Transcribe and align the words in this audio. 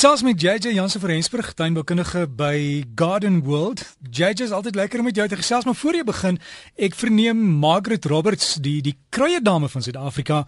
gesels 0.00 0.22
met 0.22 0.40
JJ 0.40 0.72
Jansen 0.72 1.00
van 1.00 1.10
Rensburg, 1.10 1.52
tuinboukundige 1.52 2.22
by 2.36 2.84
Garden 2.94 3.42
World. 3.44 3.82
JJ 4.10 4.46
is 4.46 4.50
altyd 4.50 4.74
lekker 4.74 4.98
om 4.98 5.04
met 5.04 5.16
jou 5.16 5.26
te 5.28 5.36
gesels, 5.36 5.64
maar 5.64 5.74
voor 5.74 5.98
jy 5.98 6.04
begin, 6.08 6.38
ek 6.80 6.96
verneem 6.96 7.42
Margaret 7.60 8.08
Roberts, 8.08 8.54
die 8.64 8.78
die 8.80 8.94
kruie 9.12 9.42
dame 9.44 9.68
van 9.68 9.84
Suid-Afrika, 9.84 10.38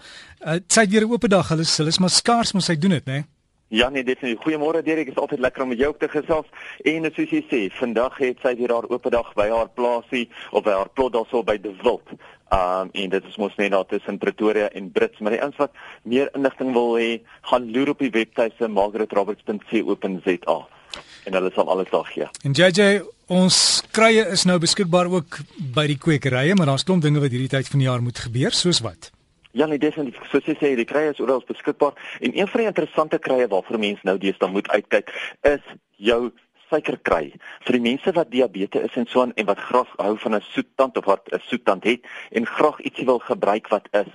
uh, 0.40 0.56
sy 0.72 0.86
het 0.86 0.90
weer 0.90 1.04
'n 1.04 1.12
oop 1.12 1.28
dag. 1.28 1.52
Hulle 1.52 1.68
hulle 1.68 1.92
is 1.92 1.98
maar 1.98 2.10
skaars, 2.10 2.52
maar 2.52 2.62
sy 2.62 2.78
doen 2.78 2.96
dit, 2.96 3.04
né? 3.04 3.12
Nee? 3.12 3.24
Ja 3.68 3.88
nee, 3.88 4.04
dit 4.04 4.22
is 4.22 4.36
goeiemôre 4.40 4.82
Derek, 4.82 5.08
is 5.08 5.16
altyd 5.16 5.40
lekker 5.40 5.62
om 5.62 5.68
met 5.68 5.78
jou 5.78 5.94
te 5.98 6.08
gesels. 6.08 6.46
En 6.84 7.12
soos 7.14 7.30
jy 7.30 7.44
sê, 7.48 7.60
vandag 7.76 8.18
het 8.18 8.36
sy 8.42 8.56
weer 8.56 8.72
haar 8.72 8.88
oop 8.88 9.10
dag 9.10 9.34
by 9.34 9.48
haar 9.48 9.68
plaasie 9.68 10.30
of 10.50 10.62
by 10.62 10.70
haar 10.70 10.88
plot 10.88 11.12
daarso 11.12 11.42
by 11.42 11.56
De 11.60 11.72
Wild. 11.82 12.08
Um 12.52 12.90
en 12.92 13.08
dit 13.14 13.24
is 13.24 13.36
mos 13.40 13.54
net 13.56 13.70
daar 13.72 13.86
tussen 13.88 14.18
Pretoria 14.18 14.68
en 14.68 14.90
Brits, 14.92 15.18
maar 15.18 15.32
die 15.32 15.40
ouens 15.40 15.56
wat 15.56 15.72
meer 16.02 16.28
inligting 16.36 16.72
wil 16.76 16.98
hê, 16.98 17.20
gaan 17.48 17.70
loer 17.72 17.88
op 17.94 17.98
die 18.04 18.12
webtuise 18.12 18.68
margaretroberts.co.za 18.68 20.58
en 21.24 21.32
hulle 21.38 21.50
sal 21.54 21.70
alles 21.72 21.90
daar 21.90 22.04
gee. 22.10 22.28
En 22.44 22.52
JJ, 22.52 23.00
ons 23.32 23.56
krye 23.96 24.26
is 24.34 24.44
nou 24.44 24.58
beskikbaar 24.60 25.08
ook 25.08 25.38
by 25.74 25.86
die 25.88 25.98
kwekerye, 25.98 26.54
maar 26.58 26.68
daar's 26.68 26.84
klomp 26.84 27.02
dinge 27.06 27.22
wat 27.22 27.32
hierdie 27.32 27.52
tyd 27.52 27.68
van 27.72 27.80
die 27.80 27.88
jaar 27.88 28.04
moet 28.04 28.18
gebeur, 28.20 28.52
soos 28.52 28.82
wat? 28.84 29.10
Ja, 29.56 29.66
nee, 29.66 29.78
definitief. 29.78 30.24
Soos 30.32 30.46
jy 30.48 30.56
sê, 30.60 30.74
die 30.76 30.88
krye 30.88 31.12
is 31.12 31.20
oral 31.20 31.42
beskikbaar 31.48 31.96
en 32.20 32.36
een 32.36 32.48
van 32.48 32.64
die 32.64 32.68
interessante 32.68 33.20
krye 33.20 33.48
waarvoor 33.52 33.80
mense 33.80 34.08
nou 34.08 34.18
deesdae 34.20 34.52
moet 34.52 34.68
uitkyk, 34.72 35.12
is 35.48 35.64
jou 35.96 36.32
suiker 36.72 36.98
kry. 37.08 37.24
Vir 37.66 37.78
die 37.78 37.84
mense 37.84 38.14
wat 38.16 38.32
diabetes 38.32 38.88
is 38.88 38.98
en 39.00 39.08
so 39.10 39.22
aan 39.22 39.36
en 39.36 39.48
wat 39.50 39.60
graag 39.68 39.90
hou 40.00 40.16
van 40.24 40.34
'n 40.36 40.44
soettand 40.54 40.96
of 40.96 41.04
wat 41.04 41.28
'n 41.32 41.42
soettand 41.50 41.84
het 41.84 42.06
en 42.32 42.46
graag 42.46 42.80
ietsie 42.80 43.06
wil 43.06 43.18
gebruik 43.18 43.68
wat 43.68 43.88
is 43.92 44.12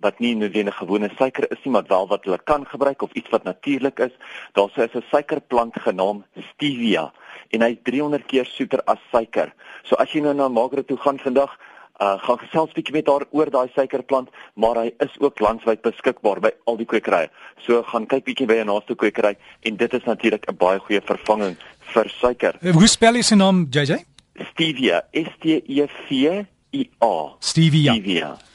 wat 0.00 0.20
nie 0.22 0.34
noodwendig 0.38 0.76
gewone 0.78 1.10
suiker 1.18 1.48
is 1.50 1.62
nie, 1.64 1.72
maar 1.74 1.86
wel 1.90 2.06
wat 2.10 2.24
hulle 2.24 2.38
kan 2.50 2.66
gebruik 2.70 3.02
of 3.02 3.14
iets 3.18 3.30
wat 3.34 3.44
natuurlik 3.44 3.98
is. 3.98 4.14
Daar's 4.52 4.76
'n 4.76 5.02
suikerplant 5.10 5.74
genaamd 5.82 6.24
stevia 6.52 7.12
en 7.50 7.62
hy's 7.62 7.78
300 7.82 8.26
keer 8.26 8.46
soeter 8.46 8.82
as 8.84 8.98
suiker. 9.10 9.52
So 9.82 9.96
as 9.96 10.12
jy 10.12 10.20
nou 10.20 10.34
na 10.34 10.48
Magre 10.48 10.84
toe 10.84 10.96
gaan 10.96 11.18
vandag, 11.18 11.58
uh 12.00 12.14
gaan 12.22 12.38
gesels 12.38 12.72
bietjie 12.76 12.94
met 12.94 13.06
haar 13.10 13.24
oor 13.30 13.50
daai 13.50 13.68
suikerplant, 13.74 14.28
maar 14.54 14.76
hy 14.76 14.92
is 15.04 15.14
ook 15.18 15.40
landwyd 15.40 15.82
beskikbaar 15.82 16.40
by 16.40 16.52
al 16.66 16.76
die 16.76 16.86
kwekerye. 16.86 17.30
So 17.66 17.82
gaan 17.82 18.06
kyk 18.06 18.24
bietjie 18.24 18.46
by 18.46 18.60
'n 18.60 18.66
naaste 18.66 18.94
kwekery 18.94 19.36
en 19.62 19.76
dit 19.76 19.94
is 19.94 20.04
natuurlik 20.04 20.46
'n 20.48 20.56
baie 20.56 20.78
goeie 20.78 21.00
vervanging 21.00 21.56
vir 21.94 22.08
suiker. 22.08 22.54
Eh, 22.62 22.72
hoe 22.72 22.86
spel 22.86 23.14
jy 23.14 23.22
sy 23.22 23.34
naam, 23.34 23.66
JJ? 23.70 24.04
Stevia, 24.52 25.02
S 25.12 25.32
T 25.40 25.62
E 25.66 25.86
V 26.08 26.46
I 26.72 26.90
A. 27.02 27.36
Stevia. 27.40 27.94
Stevia. 27.94 28.47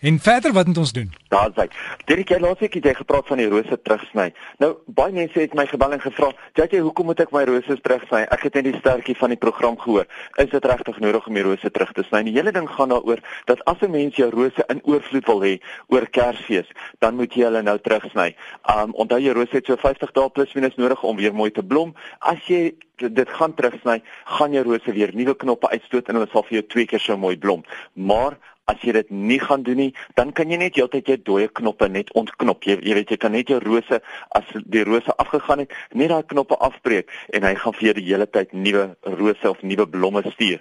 En 0.00 0.18
verder 0.18 0.52
wat 0.52 0.66
moet 0.66 0.78
ons 0.78 0.92
doen? 0.92 1.12
Daar's 1.28 1.56
hy. 1.58 1.64
Dirk, 2.06 2.28
jy 2.30 2.38
laat 2.38 2.60
ek 2.62 2.76
jy 2.78 2.92
gepraat 2.94 3.26
van 3.26 3.40
die 3.40 3.48
rose 3.50 3.78
terugsny. 3.82 4.28
Nou 4.62 4.68
baie 4.94 5.10
mense 5.12 5.40
het 5.40 5.56
my 5.58 5.64
gebel 5.66 5.96
en 5.96 6.00
gevra, 6.00 6.28
"Jy, 6.54 6.78
hoekom 6.78 7.06
moet 7.06 7.20
ek 7.20 7.32
my 7.32 7.42
rose 7.44 7.80
terugsny? 7.82 8.22
Ek 8.30 8.42
het 8.42 8.54
net 8.54 8.64
die 8.64 8.78
sterkie 8.78 9.16
van 9.16 9.28
die 9.30 9.38
program 9.38 9.78
gehoor. 9.78 10.06
Is 10.36 10.50
dit 10.50 10.64
regtig 10.64 10.98
nodig 11.00 11.26
om 11.26 11.34
die 11.34 11.42
rose 11.42 11.70
terug 11.70 11.92
te 11.92 12.02
sny?" 12.02 12.22
Die 12.22 12.32
hele 12.32 12.52
ding 12.52 12.68
gaan 12.68 12.88
daaroor 12.88 13.18
dat 13.46 13.64
as 13.64 13.82
'n 13.82 13.90
mens 13.90 14.16
jou 14.16 14.30
rose 14.30 14.64
in 14.68 14.80
oorvloed 14.84 15.26
wil 15.26 15.40
hê 15.40 15.60
oor 15.88 16.06
Kersfees, 16.06 16.70
dan 17.00 17.16
moet 17.16 17.34
jy 17.34 17.42
hulle 17.42 17.62
nou 17.62 17.78
terugsny. 17.78 18.36
Um 18.64 18.94
onthou 18.94 19.18
jy 19.18 19.32
rose 19.32 19.52
het 19.52 19.66
so 19.66 19.76
50 19.76 20.12
dae 20.12 20.28
plus 20.30 20.54
minus 20.54 20.76
nodig 20.76 21.02
om 21.02 21.16
weer 21.16 21.34
mooi 21.34 21.50
te 21.50 21.62
blom. 21.62 21.94
As 22.20 22.38
jy 22.46 22.74
dit 22.96 23.28
gaan 23.28 23.54
terugsny, 23.54 24.02
gaan 24.24 24.52
jou 24.52 24.64
rose 24.64 24.92
weer 24.92 25.10
nuwe 25.14 25.34
knoppe 25.34 25.68
uitstoot 25.68 26.08
en 26.08 26.14
hulle 26.14 26.28
sal 26.32 26.42
vir 26.42 26.58
jou 26.58 26.66
twee 26.66 26.86
keer 26.86 27.00
so 27.00 27.16
mooi 27.16 27.36
blom. 27.36 27.64
Maar 27.94 28.36
as 28.68 28.82
jy 28.84 28.92
dit 28.92 29.10
nie 29.10 29.38
gaan 29.40 29.62
doen 29.66 29.80
nie, 29.80 29.92
dan 30.18 30.32
kan 30.36 30.50
jy 30.50 30.58
net 30.60 30.76
heeltyd 30.76 31.08
jou 31.08 31.16
dooie 31.30 31.48
knoppe 31.48 31.88
net 31.88 32.12
ontknop. 32.18 32.66
Jy, 32.68 32.78
jy 32.84 32.96
weet 32.98 33.10
jy 33.14 33.18
kan 33.20 33.32
net 33.32 33.48
jou 33.48 33.58
rose 33.64 34.00
as 34.36 34.52
die 34.64 34.84
rose 34.86 35.14
afgegaan 35.16 35.64
het, 35.64 35.72
net 35.92 36.12
daai 36.12 36.26
knoppe 36.28 36.58
afbreek 36.68 37.12
en 37.34 37.46
hy 37.48 37.54
gaan 37.58 37.76
vir 37.78 37.88
jou 37.88 37.94
die 37.98 38.06
hele 38.10 38.26
tyd 38.26 38.52
nuwe 38.52 38.84
rose 39.18 39.50
of 39.50 39.62
nuwe 39.62 39.86
blomme 39.88 40.22
stuur. 40.28 40.60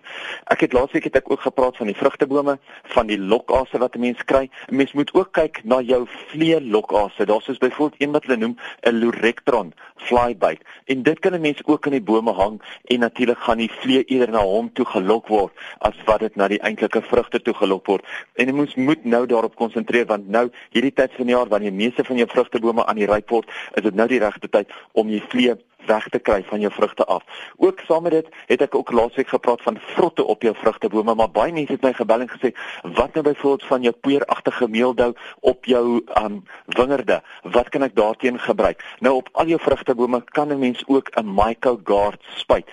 Ek 0.53 0.63
het 0.65 0.75
laasweek 0.77 1.09
het 1.09 1.19
ek 1.21 1.31
ook 1.31 1.43
gepraat 1.47 1.77
van 1.77 1.91
die 1.91 1.97
vrugtebome, 1.97 2.57
van 2.95 3.11
die 3.11 3.19
lokase 3.19 3.81
wat 3.83 3.95
'n 3.95 4.05
mens 4.07 4.23
kry. 4.23 4.49
'n 4.71 4.75
Mens 4.75 4.93
moet 4.93 5.13
ook 5.13 5.31
kyk 5.33 5.61
na 5.63 5.81
jou 5.81 6.05
vlee 6.31 6.61
lokase. 6.61 7.25
Daar's 7.25 7.45
soos 7.45 7.57
byvoorbeeld 7.57 8.01
een 8.01 8.11
wat 8.11 8.23
hulle 8.23 8.37
noem 8.37 8.57
'n 8.81 8.95
Lurectron 8.99 9.73
flybite. 9.95 10.63
En 10.85 11.03
dit 11.03 11.19
kan 11.19 11.33
'n 11.33 11.41
mens 11.41 11.61
ook 11.65 11.85
in 11.85 11.91
die 11.91 12.01
bome 12.01 12.31
hang 12.31 12.61
en 12.83 12.99
natuurlik 12.99 13.37
gaan 13.37 13.57
die 13.57 13.71
vlee 13.71 14.03
eerder 14.03 14.31
na 14.31 14.41
hom 14.41 14.73
toe 14.73 14.85
gelok 14.85 15.27
word 15.27 15.53
as 15.77 15.95
wat 16.05 16.19
dit 16.19 16.35
na 16.35 16.47
die 16.47 16.61
eintlike 16.61 17.01
vrugte 17.01 17.41
toe 17.41 17.53
gelok 17.53 17.85
word 17.85 17.96
word 17.97 18.05
en 18.37 18.51
jy 18.51 18.83
moet 18.87 19.05
nou 19.05 19.25
daarop 19.29 19.55
konsentreer 19.55 20.07
want 20.09 20.27
nou 20.29 20.47
hierdie 20.75 20.93
tyd 20.93 21.15
van 21.17 21.29
die 21.29 21.35
jaar 21.35 21.49
wanneer 21.49 21.73
die 21.73 21.85
meeste 21.85 22.05
van 22.07 22.19
jou 22.19 22.27
vrugtebome 22.29 22.85
aan 22.85 22.99
die 22.99 23.09
ryp 23.09 23.29
word, 23.29 23.49
is 23.75 23.83
dit 23.83 23.95
nou 23.95 24.07
die 24.07 24.21
regte 24.21 24.49
tyd 24.49 24.71
om 24.93 25.09
jy 25.09 25.23
vlee 25.31 25.57
weg 25.87 26.09
te 26.11 26.19
kry 26.19 26.41
van 26.49 26.59
jou 26.59 26.71
vrugte 26.73 27.05
af. 27.07 27.23
Ook 27.63 27.79
saam 27.87 28.03
met 28.03 28.11
dit 28.11 28.27
het 28.49 28.63
ek 28.65 28.75
ook 28.75 28.91
laasweek 28.91 29.29
gepraat 29.31 29.61
van 29.63 29.77
vrotte 29.93 30.25
op 30.25 30.41
jou 30.43 30.51
vrugtebome, 30.57 31.15
maar 31.15 31.31
baie 31.31 31.53
mense 31.55 31.77
het 31.77 31.85
my 31.85 31.93
gebel 31.95 32.25
en 32.25 32.31
gesê, 32.33 32.51
"Wat 32.83 33.13
nou 33.13 33.23
byvoorbeeld 33.23 33.69
van 33.69 33.81
jou 33.81 33.93
peeragtige 33.93 34.67
meeldou 34.67 35.13
op 35.39 35.65
jou 35.65 36.03
um 36.23 36.43
wingerde? 36.65 37.21
Wat 37.43 37.69
kan 37.69 37.83
ek 37.83 37.95
daarteen 37.95 38.39
gebruik?" 38.39 38.83
Nou 38.99 39.15
op 39.15 39.29
al 39.31 39.47
jou 39.47 39.59
vrugtebome 39.59 40.23
kan 40.23 40.51
'n 40.51 40.59
mens 40.59 40.83
ook 40.87 41.09
'n 41.15 41.33
Mycogard 41.33 42.23
spuit 42.35 42.67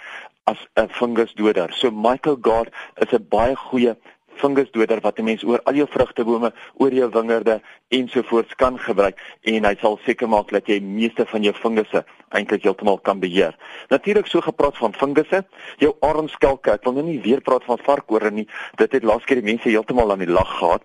as 0.44 0.66
'n 0.76 0.88
fungusdoder. 0.88 1.72
So 1.72 1.90
Mycogard 1.90 2.72
is 2.94 3.12
'n 3.12 3.26
baie 3.28 3.56
goeie 3.56 3.96
fungusdoder 4.36 5.00
wat 5.00 5.18
'n 5.18 5.24
mens 5.24 5.44
oor 5.44 5.60
al 5.64 5.74
jou 5.74 5.86
vrugtebome, 5.90 6.52
oor 6.74 6.92
jou 6.92 7.10
wingerde 7.10 7.60
ensovoorts 7.88 8.54
kan 8.54 8.78
gebruik 8.78 9.18
en 9.42 9.64
hy 9.64 9.74
sal 9.80 9.98
seker 10.04 10.28
maak 10.28 10.50
dat 10.50 10.66
jy 10.66 10.80
meeste 10.80 11.26
van 11.26 11.42
jou 11.42 11.54
fungusse 11.54 12.04
eintlik 12.28 12.62
heeltemal 12.62 12.98
kan 12.98 13.20
beheer. 13.20 13.56
Natuurlik 13.88 14.26
so 14.26 14.40
gepraat 14.40 14.76
van 14.76 14.94
fungusse, 14.94 15.44
jou 15.78 15.92
aronskelke, 16.00 16.72
ek 16.72 16.84
wil 16.84 16.96
nou 16.98 17.04
nie 17.06 17.20
weer 17.20 17.40
praat 17.40 17.64
van 17.64 17.78
varkore 17.78 18.30
nie. 18.30 18.46
Dit 18.80 18.92
het 18.92 19.04
laas 19.04 19.24
keer 19.24 19.42
die 19.42 19.50
mense 19.52 19.68
heeltemal 19.68 20.12
aan 20.12 20.24
die 20.24 20.30
lag 20.30 20.58
gehad. 20.58 20.82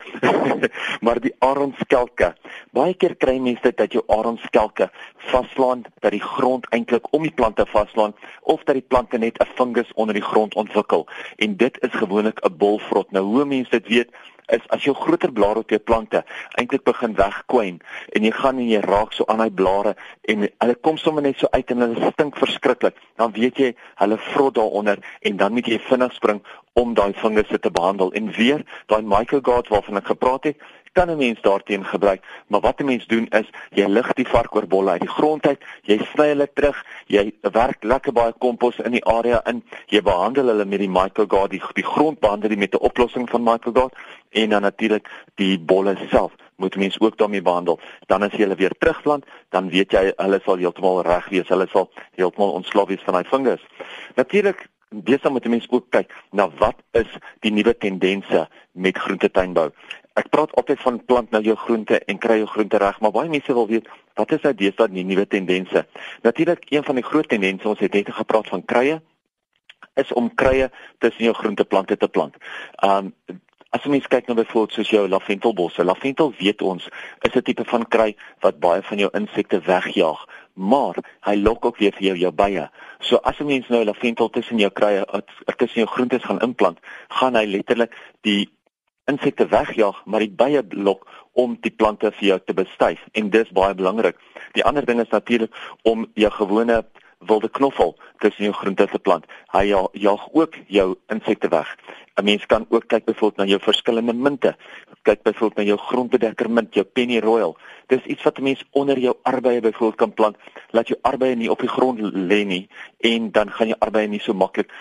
maar 1.05 1.19
die 1.19 1.35
aronskelke, 1.39 2.33
baie 2.71 2.93
keer 2.93 3.15
kry 3.15 3.37
mense 3.39 3.63
dit 3.63 3.77
dat 3.77 3.93
jou 3.93 4.03
aronskelke 4.07 4.89
vaslaan 5.29 5.83
dat 5.99 6.11
die 6.11 6.23
grond 6.23 6.65
eintlik 6.75 7.07
om 7.13 7.23
die 7.23 7.33
plante 7.35 7.65
vaslaan 7.69 8.15
of 8.41 8.63
dat 8.63 8.75
die 8.75 8.85
plante 8.87 9.17
net 9.17 9.37
'n 9.39 9.47
fungus 9.55 9.93
onder 9.93 10.13
die 10.13 10.23
grond 10.23 10.55
ontwikkel 10.55 11.07
en 11.37 11.55
dit 11.57 11.77
is 11.81 11.93
gewoonlik 12.01 12.39
'n 12.45 12.57
bolvrot. 12.57 13.11
Nou 13.11 13.25
hoe 13.25 13.45
mense 13.45 13.69
dit 13.69 13.87
weet 13.87 14.09
is 14.55 14.65
as 14.75 14.83
jou 14.83 14.95
groter 14.97 15.31
blare 15.31 15.63
op 15.63 15.69
jou 15.69 15.79
plante 15.79 16.23
eintlik 16.61 16.83
begin 16.87 17.15
wegkwyn 17.17 17.79
en 18.15 18.27
jy 18.27 18.31
gaan 18.35 18.61
en 18.61 18.69
jy 18.69 18.81
raak 18.85 19.13
so 19.13 19.27
aan 19.27 19.43
daai 19.43 19.53
blare 19.61 19.95
en 20.31 20.47
hulle 20.47 20.75
kom 20.87 20.97
sommer 20.97 21.25
net 21.25 21.39
so 21.39 21.47
uit 21.51 21.71
en 21.71 21.85
hulle 21.85 22.11
stink 22.13 22.39
verskriklik 22.39 22.97
dan 23.21 23.35
weet 23.35 23.61
jy 23.61 23.73
hulle 24.01 24.17
vrot 24.31 24.55
daaronder 24.55 25.03
en 25.21 25.37
dan 25.37 25.53
moet 25.53 25.67
jy 25.67 25.79
vinnig 25.89 26.13
spring 26.17 26.41
om 26.79 26.93
daai 26.93 27.13
vingerse 27.13 27.59
te 27.59 27.71
behandel. 27.71 28.11
En 28.13 28.31
weer 28.31 28.63
daai 28.85 29.01
microgard 29.03 29.67
waarvan 29.67 29.99
ek 29.99 30.11
gepraat 30.13 30.43
het 30.43 30.67
kan 30.93 31.09
'n 31.09 31.17
mens 31.17 31.41
daarteen 31.41 31.85
gebruik, 31.85 32.23
maar 32.47 32.61
wat 32.61 32.79
'n 32.79 32.85
mens 32.85 33.07
doen 33.07 33.27
is 33.29 33.49
jy 33.69 33.85
lig 33.87 34.13
die 34.13 34.27
varkoorbolle 34.27 34.89
uit 34.89 35.01
die 35.01 35.15
grond 35.19 35.47
uit, 35.47 35.61
jy 35.81 35.97
sny 36.13 36.27
hulle 36.27 36.49
terug, 36.53 36.85
jy 37.07 37.33
werk 37.41 37.83
lekker 37.83 38.13
baie 38.13 38.33
kompos 38.37 38.79
in 38.79 38.91
die 38.91 39.05
area 39.05 39.41
in, 39.45 39.63
jy 39.87 40.01
behandel 40.01 40.47
hulle 40.47 40.65
met 40.65 40.79
die 40.79 40.89
Mycogard, 40.89 41.49
die, 41.49 41.61
die 41.73 41.83
grond 41.83 42.19
behandel 42.19 42.49
jy 42.49 42.57
met 42.57 42.73
'n 42.73 42.85
oplossing 42.89 43.29
van 43.29 43.43
Mycogard 43.43 43.93
en 44.29 44.49
dan 44.49 44.61
natuurlik 44.61 45.09
die 45.35 45.59
bolle 45.59 45.97
self 46.09 46.31
moet 46.55 46.75
mens 46.75 46.99
ook 46.99 47.17
daarmee 47.17 47.41
behandel. 47.41 47.79
Dan 48.05 48.23
as 48.23 48.31
jy 48.31 48.43
hulle 48.43 48.55
weer 48.55 48.75
terugplant, 48.77 49.25
dan 49.49 49.69
weet 49.69 49.91
jy 49.91 50.13
hulle 50.15 50.39
sal 50.43 50.57
heeltemal 50.57 51.01
reg 51.01 51.29
wees, 51.29 51.47
hulle 51.47 51.67
sal 51.71 51.89
heeltemal 52.15 52.51
ontslae 52.51 52.85
wees 52.85 53.03
van 53.03 53.13
daai 53.13 53.29
fungus. 53.29 53.63
Natuurlik 54.15 54.67
Besig 54.89 55.29
moet 55.29 55.45
mense 55.45 55.69
ook 55.69 55.91
kyk 55.93 56.13
na 56.33 56.47
wat 56.57 56.79
is 56.97 57.09
die 57.45 57.51
nuwe 57.53 57.75
tendense 57.77 58.47
met 58.73 58.97
groentetuinbou. 58.97 59.67
Ek 60.19 60.29
praat 60.33 60.53
altyd 60.59 60.81
van 60.83 60.97
plant 61.05 61.31
nou 61.31 61.41
jou 61.45 61.55
groente 61.55 61.99
en 62.11 62.17
kry 62.19 62.39
jou 62.41 62.47
groente 62.51 62.79
reg, 62.81 62.97
maar 62.99 63.13
baie 63.15 63.31
mense 63.31 63.53
wil 63.55 63.67
weet 63.69 63.87
wat 64.19 64.33
is 64.35 64.43
nou 64.43 64.53
deesdae 64.61 64.91
die 64.91 65.05
nuwe 65.07 65.27
tendense? 65.27 65.85
Natuurlik 66.25 66.65
een 66.73 66.83
van 66.83 66.99
die 66.99 67.05
groot 67.07 67.29
tendense 67.31 67.69
ons 67.69 67.79
het 67.79 67.93
net 67.95 68.11
gepraat 68.13 68.49
van 68.51 68.65
krye 68.65 68.97
is 69.99 70.11
om 70.13 70.27
krye 70.35 70.67
tussen 70.99 71.29
jou 71.29 71.35
groenteplante 71.37 71.97
te 71.97 72.07
plant. 72.07 72.35
Um 72.83 73.13
as 73.69 73.83
mens 73.85 74.07
kyk 74.09 74.25
na 74.25 74.33
byvoorbeeld 74.33 74.73
soos 74.73 74.89
jou 74.89 75.03
laventelbosse, 75.05 75.83
laventel 75.85 76.31
weet 76.39 76.61
ons 76.65 76.87
is 77.21 77.35
'n 77.35 77.43
tipe 77.45 77.63
van 77.69 77.85
kry 77.85 78.15
wat 78.41 78.59
baie 78.59 78.81
van 78.81 78.97
jou 78.97 79.09
insekte 79.13 79.59
wegjaag 79.61 80.25
maar 80.59 80.97
hy 81.23 81.35
lok 81.39 81.65
ook 81.65 81.77
weer 81.79 81.93
vir 81.95 82.09
jou 82.09 82.15
jou 82.17 82.31
bye. 82.35 82.67
So 82.99 83.15
as 83.23 83.39
'n 83.39 83.45
mens 83.45 83.67
nou 83.67 83.83
laventel 83.83 84.29
tussen 84.29 84.57
jou 84.57 84.69
krye, 84.69 85.05
tussen 85.57 85.81
jou 85.81 85.87
groentes 85.87 86.23
gaan 86.23 86.41
implant, 86.41 86.79
gaan 87.07 87.35
hy 87.35 87.45
letterlik 87.45 87.95
die 88.21 88.49
insekte 89.09 89.47
wegjaag, 89.49 90.01
maar 90.05 90.23
die 90.23 90.31
bye 90.31 90.63
blok 90.63 91.07
om 91.33 91.57
die 91.63 91.73
plante 91.73 92.11
vir 92.19 92.27
jou 92.27 92.39
te 92.45 92.55
bestuif 92.57 93.01
en 93.17 93.29
dis 93.33 93.51
baie 93.55 93.75
belangrik. 93.75 94.17
Die 94.57 94.65
ander 94.65 94.85
ding 94.85 95.01
is 95.01 95.13
natuurlik 95.13 95.55
om 95.83 96.07
jou 96.13 96.31
gewone 96.31 96.83
wilde 97.19 97.49
knoffel 97.49 97.95
tussen 98.17 98.43
jou 98.43 98.53
groente 98.55 98.87
te 98.87 98.99
plant. 98.99 99.25
Hy 99.51 99.65
jaag 99.67 100.27
ook 100.31 100.55
jou 100.67 100.95
insekte 101.11 101.49
weg. 101.51 101.75
'n 102.15 102.23
Mens 102.23 102.45
kan 102.45 102.65
ook 102.69 102.87
kyk 102.87 103.05
byvoorbeeld 103.05 103.37
na 103.37 103.45
jou 103.45 103.59
verskillende 103.59 104.13
minte. 104.13 104.55
Kyk 105.01 105.23
byvoorbeeld 105.23 105.57
na 105.57 105.63
jou 105.63 105.77
grondbedekker 105.77 106.49
mint, 106.49 106.73
jou 106.73 106.85
pennyroyal. 106.85 107.57
Dis 107.87 108.03
iets 108.05 108.23
wat 108.23 108.37
'n 108.39 108.43
mens 108.43 108.63
onder 108.71 108.99
jou 108.99 109.15
arbeye 109.23 109.61
byvoorbeeld 109.61 109.95
kan 109.95 110.13
plant. 110.13 110.37
Laat 110.69 110.87
jou 110.87 110.99
arbeye 111.01 111.35
nie 111.35 111.51
op 111.51 111.59
die 111.59 111.69
grond 111.69 111.99
lê 111.99 112.45
nie 112.45 112.69
en 112.97 113.31
dan 113.31 113.51
gaan 113.51 113.67
jou 113.67 113.79
arbeye 113.79 114.07
nie 114.07 114.19
so 114.19 114.33
maklik 114.33 114.71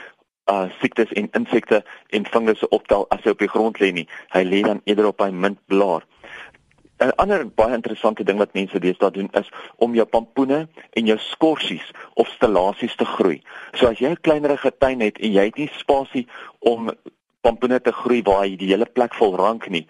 uh 0.51 0.69
siektes 0.81 1.13
en 1.13 1.29
insekte 1.33 1.83
en 2.11 2.27
fungusse 2.27 2.69
optel 2.69 3.07
as 3.15 3.25
hy 3.25 3.31
op 3.31 3.39
die 3.39 3.53
grond 3.53 3.81
lê 3.81 3.93
nie. 3.93 4.07
Hy 4.33 4.45
lê 4.45 4.63
dan 4.63 4.81
eerder 4.85 5.11
op 5.13 5.21
hy 5.21 5.31
mintblaar. 5.31 6.07
'n 6.99 7.15
ander 7.23 7.45
baie 7.47 7.75
interessante 7.75 8.25
ding 8.25 8.39
wat 8.43 8.55
mense 8.59 8.79
deesdae 8.83 9.11
doen 9.15 9.29
is 9.41 9.51
om 9.77 9.95
jou 9.95 10.07
pampoene 10.07 10.67
en 10.99 11.07
jou 11.07 11.19
skorsies 11.19 11.93
of 12.15 12.31
stellasies 12.35 12.97
te 12.99 13.07
groei. 13.07 13.39
So 13.75 13.87
as 13.87 14.01
jy 14.03 14.11
'n 14.11 14.25
kleinerige 14.27 14.73
tuin 14.79 15.01
het 15.01 15.19
en 15.19 15.33
jy 15.33 15.45
het 15.45 15.57
nie 15.57 15.71
spasie 15.79 16.27
om 16.59 16.91
pampoene 17.41 17.81
te 17.81 17.93
groei 17.93 18.23
waar 18.23 18.47
jy 18.47 18.57
die 18.57 18.73
hele 18.75 18.87
plek 18.87 19.15
vol 19.15 19.37
rank 19.37 19.69
nie, 19.69 19.87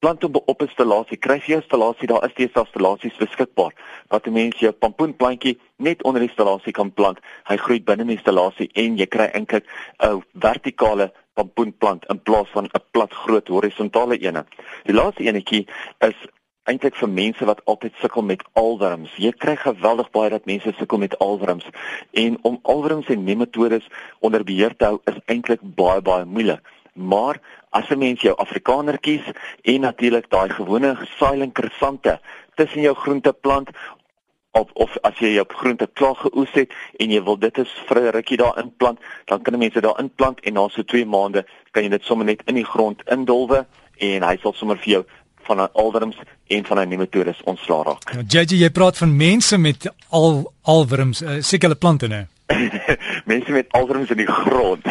plant 0.00 0.24
op 0.24 0.62
'n 0.62 0.68
stellasie. 0.68 1.16
Kry 1.16 1.40
jy 1.46 1.56
'n 1.56 1.62
stellasie, 1.62 2.06
daar 2.06 2.24
is 2.24 2.30
steeds 2.30 2.68
stallasies 2.68 3.16
beskikbaar 3.16 3.72
wat 4.08 4.26
'n 4.26 4.32
mens 4.32 4.58
jou 4.58 4.72
pampoenplantjie 4.72 5.58
net 5.76 6.02
onder 6.02 6.20
die 6.20 6.30
stellasie 6.30 6.72
kan 6.72 6.92
plant. 6.92 7.18
Hy 7.44 7.56
groei 7.56 7.82
binne 7.82 8.04
die 8.04 8.18
stellasie 8.18 8.70
en 8.72 8.96
jy 8.96 9.06
kry 9.06 9.28
eintlik 9.32 9.64
'n 9.98 10.24
vertikale 10.34 11.12
pampoenplant 11.34 12.04
in 12.08 12.22
plaas 12.22 12.48
van 12.52 12.64
'n 12.64 12.84
plat 12.90 13.12
groot 13.12 13.48
horisontale 13.48 14.18
ene. 14.18 14.44
Die 14.84 14.94
laaste 14.94 15.22
enetjie 15.22 15.66
is 15.98 16.16
eintlik 16.64 16.94
vir 16.94 17.08
mense 17.08 17.44
wat 17.44 17.64
altyd 17.64 17.92
sukkel 18.00 18.22
met 18.22 18.42
alwurms. 18.52 19.10
Jy 19.16 19.32
kry 19.32 19.56
geweldig 19.56 20.10
baie 20.10 20.30
dat 20.30 20.44
mense 20.44 20.72
sukkel 20.78 20.98
met 20.98 21.18
alwurms 21.18 21.66
en 22.12 22.38
om 22.42 22.58
alwurms 22.62 23.08
en 23.08 23.24
nematodes 23.24 23.88
onder 24.20 24.44
beheer 24.44 24.76
te 24.76 24.84
hou 24.84 25.00
is 25.04 25.18
eintlik 25.26 25.60
baie 25.62 26.00
baie 26.00 26.24
moeilik. 26.24 26.60
Maar 26.94 27.40
as 27.70 27.90
'n 27.90 27.98
mens 27.98 28.20
jou 28.20 28.36
Afrikaner 28.36 28.98
kies 28.98 29.24
en 29.62 29.80
natuurlik 29.80 30.30
daai 30.30 30.48
gewone 30.50 30.96
silent 31.18 31.54
crescente 31.54 32.20
tussen 32.54 32.80
jou 32.80 32.94
groenteplant 32.94 33.70
of 34.50 34.70
of 34.72 34.96
as 35.02 35.18
jy 35.18 35.34
jou 35.34 35.44
groente 35.48 35.86
klaar 35.92 36.16
geoes 36.16 36.52
het 36.52 36.72
en 36.98 37.10
jy 37.10 37.22
wil 37.22 37.38
dit 37.38 37.58
is 37.58 37.70
vir 37.86 38.00
'n 38.00 38.12
rukkie 38.16 38.36
daarin 38.36 38.72
plant, 38.76 38.98
dan 39.26 39.42
kan 39.42 39.58
mense 39.58 39.80
daarin 39.80 40.10
plant 40.14 40.40
en 40.40 40.52
na 40.52 40.68
so 40.68 40.82
2 40.82 41.04
maande 41.06 41.46
kan 41.70 41.82
jy 41.82 41.88
dit 41.88 42.04
sommer 42.04 42.26
net 42.26 42.42
in 42.46 42.54
die 42.54 42.64
grond 42.64 43.02
indolwe 43.06 43.66
en 43.98 44.22
hy 44.22 44.36
sal 44.42 44.52
sommer 44.52 44.76
vir 44.76 44.92
jou 44.92 45.04
van 45.46 45.60
'n 45.60 45.72
alwurms 45.72 46.16
en 46.46 46.64
van 46.64 46.78
'n 46.78 46.88
nematodes 46.88 47.42
ontslaa 47.44 47.82
raak. 47.82 48.12
Nou, 48.12 48.24
JJ, 48.26 48.56
jy 48.56 48.70
praat 48.70 48.96
van 48.98 49.16
mense 49.16 49.58
met 49.58 49.92
al 50.08 50.52
alwurms, 50.62 51.22
uh, 51.22 51.40
seker 51.40 51.68
hulle 51.68 51.78
plante 51.78 52.08
nou. 52.08 52.24
mense 53.30 53.52
met 53.52 53.66
alwurms 53.68 54.10
in 54.10 54.16
die 54.16 54.26
grond. 54.26 54.82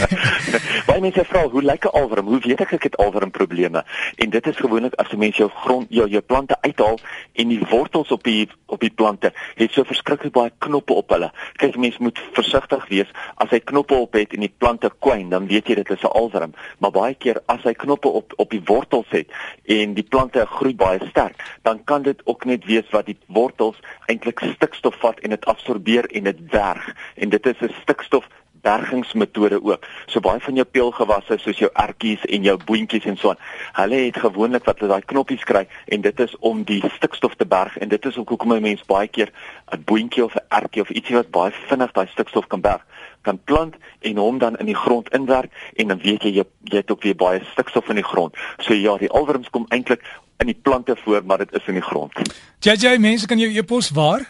Baie 0.88 1.00
mense 1.00 1.24
vra 1.28 1.44
hoe 1.48 1.62
lyk 1.62 1.86
'n 1.86 1.94
alwurm? 1.98 2.26
Hoe 2.26 2.40
weet 2.42 2.60
ek 2.64 2.72
ek 2.78 2.82
het 2.88 2.96
alwurmprobleme? 2.96 3.84
En 4.16 4.30
dit 4.30 4.46
is 4.46 4.56
gewoonlik 4.56 4.94
as 4.94 5.12
'n 5.12 5.18
mens 5.18 5.36
jou 5.36 5.50
grond 5.64 5.86
jou 5.90 6.08
jou 6.08 6.22
plante 6.22 6.56
uithaal 6.60 6.98
en 7.32 7.48
die 7.48 7.60
wortels 7.70 8.10
op 8.10 8.22
die 8.22 8.48
op 8.66 8.80
die 8.80 8.90
plante 8.90 9.32
het 9.54 9.72
so 9.72 9.84
verskriklik 9.84 10.32
baie 10.32 10.50
knoppe 10.58 10.92
op 10.92 11.10
hulle. 11.10 11.30
Kyk, 11.56 11.76
mens 11.76 11.98
moet 11.98 12.20
versigtig 12.32 12.88
wees 12.88 13.10
as 13.36 13.50
hy 13.50 13.60
knoppe 13.60 13.94
op 13.94 14.12
het 14.12 14.32
en 14.32 14.40
die 14.40 14.54
plante 14.58 14.90
kwyn, 14.98 15.28
dan 15.28 15.46
weet 15.46 15.68
jy 15.68 15.74
dit 15.74 15.90
is 15.90 16.02
'n 16.02 16.06
alwurm. 16.06 16.54
Maar 16.78 16.90
baie 16.90 17.14
keer 17.14 17.42
as 17.46 17.62
hy 17.62 17.72
knoppe 17.72 18.08
op 18.08 18.32
op 18.36 18.50
die 18.50 18.62
wortels 18.64 19.10
het 19.10 19.28
en 19.64 19.94
die 19.94 20.08
plante 20.08 20.46
groei 20.46 20.74
baie 20.74 21.00
sterk, 21.08 21.36
dan 21.62 21.84
kan 21.84 22.02
dit 22.02 22.20
ook 22.24 22.44
net 22.44 22.64
wees 22.64 22.90
wat 22.90 23.06
die 23.06 23.18
wortels 23.26 23.76
eintlik 24.06 24.40
stikstof 24.40 24.96
vat 24.98 25.20
en 25.20 25.30
dit 25.30 25.44
absorbeer 25.44 26.06
en 26.06 26.24
dit 26.24 26.38
werk 26.50 26.71
berg 26.72 26.94
en 27.14 27.28
dit 27.28 27.46
is 27.46 27.60
'n 27.60 27.74
stikstof 27.82 28.28
bergingsmetode 28.62 29.58
ook. 29.62 29.86
So 30.06 30.20
baie 30.20 30.40
van 30.40 30.54
jou 30.54 30.64
peulgewasse 30.64 31.38
soos 31.38 31.58
jou 31.58 31.70
ertjies 31.74 32.24
en 32.24 32.42
jou 32.46 32.56
boontjies 32.64 33.08
en 33.10 33.16
so 33.16 33.32
aan, 33.32 33.40
hulle 33.72 34.04
het 34.04 34.20
gewoonlik 34.22 34.64
wat 34.68 34.78
hulle 34.78 34.92
daai 34.92 35.08
knoppies 35.12 35.44
kry 35.48 35.66
en 35.86 36.00
dit 36.00 36.20
is 36.20 36.36
om 36.38 36.62
die 36.68 36.82
stikstof 36.96 37.34
te 37.34 37.46
berg 37.46 37.78
en 37.78 37.88
dit 37.88 38.06
is 38.06 38.16
ook 38.16 38.28
hoekom 38.28 38.52
'n 38.52 38.62
mens 38.62 38.84
baie 38.86 39.08
keer 39.08 39.32
'n 39.72 39.82
boontjie 39.84 40.24
of 40.24 40.34
'n 40.34 40.46
ertjie 40.48 40.82
of 40.82 40.90
ietsie 40.90 41.16
wat 41.16 41.30
baie 41.30 41.52
vinnig 41.68 41.92
daai 41.92 42.06
stikstof 42.06 42.46
kan 42.46 42.60
berg 42.60 42.82
kan 43.22 43.38
plant 43.44 43.74
en 44.00 44.16
hom 44.16 44.38
dan 44.38 44.56
in 44.56 44.66
die 44.66 44.76
grond 44.76 45.08
inwerk 45.08 45.50
en 45.76 45.88
dan 45.88 45.98
weet 45.98 46.22
jy 46.22 46.30
jy, 46.30 46.44
jy 46.64 46.76
het 46.76 46.90
ook 46.90 47.02
weer 47.02 47.16
baie 47.16 47.40
stikstof 47.52 47.88
in 47.88 47.94
die 47.94 48.04
grond. 48.04 48.34
So 48.58 48.74
ja, 48.74 48.96
die 48.96 49.10
alwurms 49.10 49.50
kom 49.50 49.66
eintlik 49.68 50.02
in 50.38 50.46
die 50.46 50.58
plante 50.62 50.96
voor, 51.04 51.22
maar 51.24 51.38
dit 51.38 51.52
is 51.52 51.66
in 51.66 51.74
die 51.74 51.82
grond. 51.82 52.12
JJ, 52.58 52.98
mense 52.98 53.26
kan 53.26 53.38
jou 53.38 53.50
e-pos 53.50 53.90
waar? 53.90 54.26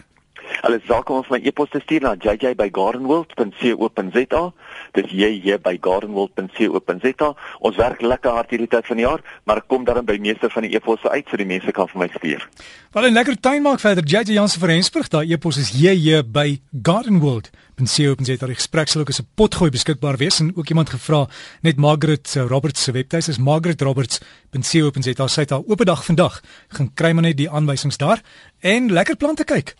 Hulle 0.61 0.77
is 0.77 0.85
welkom 0.87 1.15
om 1.15 1.23
my 1.29 1.39
e-pos 1.43 1.69
te 1.69 1.79
stuur 1.83 2.01
na 2.01 2.15
jj@gardenworld.co.za. 2.19 4.51
Dis 4.91 5.11
jj 5.11 5.57
by 5.61 5.77
gardenworld.co.za. 5.81 7.35
Ons 7.59 7.75
werk 7.75 8.01
lekker 8.01 8.31
hard 8.31 8.49
hierdie 8.53 8.67
tyd 8.67 8.85
van 8.85 8.95
die 8.99 9.05
jaar, 9.05 9.21
maar 9.43 9.57
ek 9.57 9.67
kom 9.71 9.83
dan 9.87 10.05
by 10.05 10.17
meeste 10.21 10.49
van 10.49 10.61
die 10.67 10.75
e-posse 10.75 11.09
uit 11.09 11.27
so 11.29 11.37
die 11.37 11.49
mense 11.49 11.71
kan 11.71 11.87
vir 11.89 11.99
my 12.03 12.09
stuur. 12.13 12.49
Wel 12.93 13.05
'n 13.09 13.13
lekker 13.13 13.39
tuin 13.39 13.61
maak 13.61 13.79
verder 13.79 14.03
JJ 14.03 14.33
Jansen 14.33 14.59
van 14.59 14.69
Rensburg. 14.69 15.07
Daai 15.07 15.33
e-pos 15.33 15.57
is 15.57 15.71
jj 15.71 16.23
by 16.25 16.61
gardenworld.co.za. 16.83 18.45
Die 18.45 18.55
gesprek 18.55 18.87
sal 18.87 19.01
ook 19.01 19.09
as 19.09 19.19
'n 19.19 19.27
potgooi 19.35 19.71
beskikbaar 19.71 20.17
wees 20.17 20.39
en 20.39 20.51
ook 20.55 20.69
iemand 20.69 20.89
gevra 20.89 21.27
net 21.61 21.77
Margaret 21.77 22.35
eh, 22.35 22.45
Roberts 22.47 22.83
se 22.83 22.91
webtuis 22.91 23.27
is 23.27 23.37
margaretroberts.co.za. 23.37 25.27
Sy 25.27 25.41
het 25.41 25.49
haar 25.49 25.63
oop 25.65 25.85
dag 25.85 26.05
vandag. 26.05 26.41
Gaan 26.67 26.93
kry 26.93 27.11
maar 27.11 27.23
net 27.23 27.37
die 27.37 27.49
aanwysings 27.49 27.97
daar 27.97 28.21
en 28.59 28.91
lekker 28.91 29.15
plante 29.15 29.43
kyk. 29.43 29.75